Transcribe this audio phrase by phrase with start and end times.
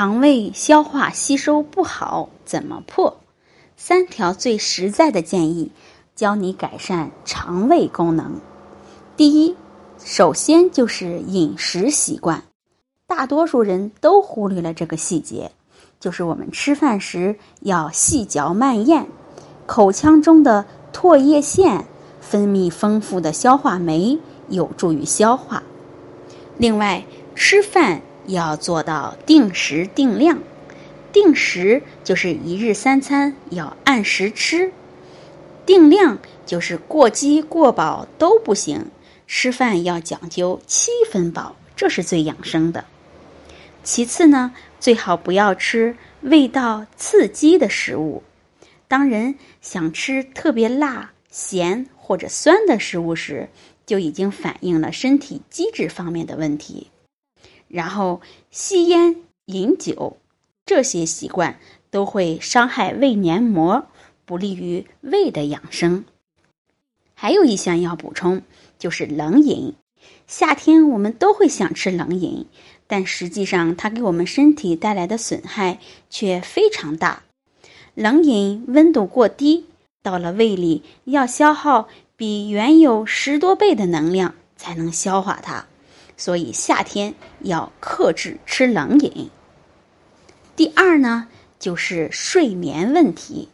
[0.00, 3.18] 肠胃消化吸收不好怎么破？
[3.76, 5.72] 三条最实在的建议，
[6.16, 8.40] 教你改善肠胃功能。
[9.14, 9.54] 第一，
[10.02, 12.44] 首先就是饮食习惯，
[13.06, 15.52] 大多数人都忽略了这个细节，
[16.00, 19.06] 就是我们吃饭时要细嚼慢咽，
[19.66, 20.64] 口腔中的
[20.94, 21.84] 唾液腺
[22.22, 25.62] 分泌丰富的消化酶，有助于消化。
[26.56, 27.04] 另外，
[27.34, 28.00] 吃饭。
[28.26, 30.38] 要做到定时定量，
[31.12, 34.72] 定时就是一日三餐要按时吃，
[35.66, 38.86] 定量就是过饥过饱都不行，
[39.26, 42.84] 吃饭要讲究七分饱，这是最养生的。
[43.82, 48.22] 其次呢，最好不要吃味道刺激的食物。
[48.86, 53.48] 当人想吃特别辣、咸或者酸的食物时，
[53.86, 56.88] 就已经反映了身体机制方面的问题。
[57.70, 58.20] 然后
[58.50, 59.16] 吸烟、
[59.46, 60.18] 饮酒，
[60.66, 61.58] 这些习惯
[61.90, 63.86] 都会伤害胃黏膜，
[64.24, 66.04] 不利于胃的养生。
[67.14, 68.42] 还有一项要补充，
[68.78, 69.74] 就是冷饮。
[70.26, 72.46] 夏天我们都会想吃冷饮，
[72.86, 77.22] 但实际上它给我们身体带来的损害却非常大。
[77.94, 79.66] 冷饮温度过低，
[80.02, 85.66] 到了胃里要消耗比原有十多倍的能量才能消化它。
[86.20, 89.30] 所以夏天要克制吃冷饮。
[90.54, 93.48] 第二呢，就是睡眠问题。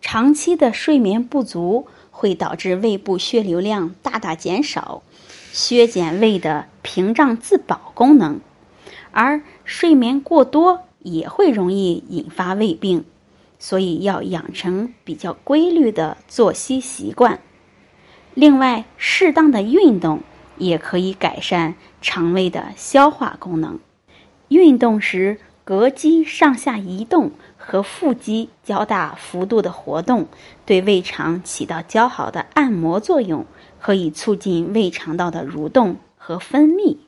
[0.00, 5.02] 长期的睡眠不足会导致胃部血流量大大减少，
[5.52, 8.38] 削减胃的屏障自保功能，
[9.10, 13.04] 而睡眠过多也会容易引发胃病，
[13.58, 17.40] 所以要养成比较规律的作息习惯。
[18.34, 20.20] 另外，适当的运动。
[20.58, 23.78] 也可以改善肠胃的消化功能。
[24.48, 30.26] 运动时，膈肌上下移动和腹肌较大幅度的活动，
[30.66, 33.46] 对胃肠起到较好的按摩作用，
[33.80, 36.98] 可以促进胃肠道的蠕动和分泌。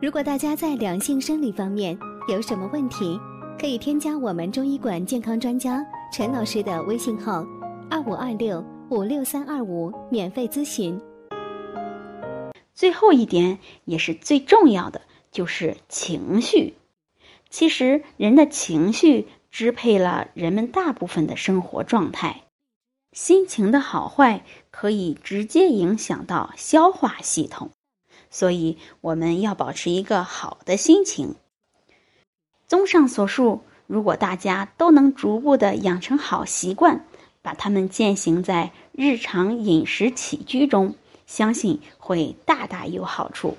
[0.00, 1.96] 如果大家在两性生理方面
[2.28, 3.18] 有什么问题，
[3.58, 7.46] 可以添加我们中医馆健康专家陈老师的微信号：
[7.88, 8.62] 二五二六。
[8.92, 11.00] 五六三二五，免费咨询。
[12.74, 16.74] 最后一点也是最重要的，就是情绪。
[17.48, 22.42] 其实，人的情绪支配了人们大部分的生活状态，
[23.12, 27.70] 心情的好坏可以直接影响到消化系统，
[28.28, 31.34] 所以我们要保持一个好的心情。
[32.66, 37.06] 综上所述，如果大家都能逐步的养成好习惯。
[37.42, 40.94] 把它们践行在日常饮食起居中，
[41.26, 43.56] 相信会大大有好处。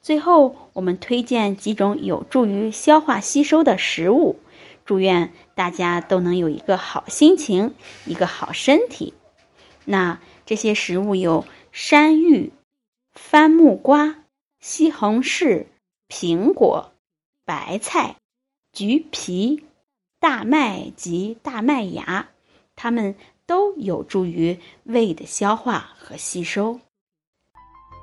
[0.00, 4.40] 最后，我们推荐几种有助于消化吸收的食物，
[4.84, 7.74] 祝愿大家都能有一个好心情，
[8.04, 9.14] 一个好身体。
[9.84, 12.52] 那这些食物有山芋、
[13.12, 14.24] 番木瓜、
[14.58, 15.66] 西红柿、
[16.08, 16.92] 苹果、
[17.44, 18.16] 白菜、
[18.72, 19.62] 橘皮、
[20.18, 22.31] 大麦及大麦芽。
[22.82, 23.14] 它们
[23.46, 26.80] 都有助于胃的消化和吸收。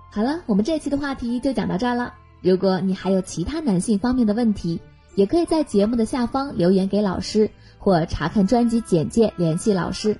[0.10, 2.14] 好了，我们这期的话题就讲到这儿了。
[2.42, 4.80] 如果你还有其他男性方面的问题，
[5.16, 10.18] 也可以在节目的下方留言给老师，或查看专辑简介联系老师。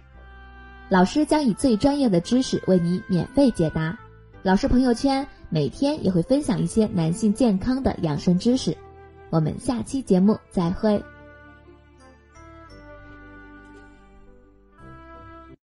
[0.90, 3.98] 老师将以最专业的知识为你免费解答。
[4.44, 8.76] 老师朋友圈每天也会分享一些男性健康的养生知识。
[9.30, 11.02] 我们下期节目再会。